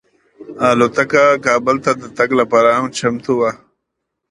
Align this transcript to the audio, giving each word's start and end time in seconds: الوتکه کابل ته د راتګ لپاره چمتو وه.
الوتکه 0.69 1.23
کابل 1.45 1.77
ته 1.83 1.91
د 1.99 2.01
راتګ 2.03 2.29
لپاره 2.39 2.71
چمتو 2.97 3.33
وه. 3.39 3.51